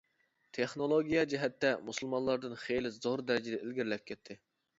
[0.57, 4.41] تېخنولوگىيە جەھەتتە مۇسۇلمانلاردىن خېلى زور دەرىجىدە ئىلگىرىلەپ كەتتى.